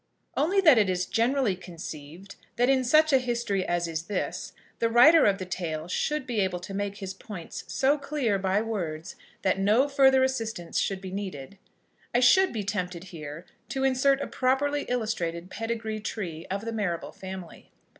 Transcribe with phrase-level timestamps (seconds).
[0.35, 4.89] Only that it is generally conceived that in such a history as is this the
[4.89, 9.15] writer of the tale should be able to make his points so clear by words
[9.43, 11.59] that no further assistance should be needed,
[12.15, 17.11] I should be tempted here to insert a properly illustrated pedigree tree of the Marrable
[17.11, 17.69] family.